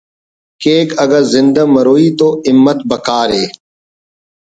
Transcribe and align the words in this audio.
کیک 0.61 0.89
اگہ 1.03 1.19
زندہ 1.33 1.63
مروئی 1.73 2.07
ءِ 2.13 2.17
تو 2.19 2.27
ہمت 2.47 2.79
بکار 2.89 3.29
ءِ 3.41 3.45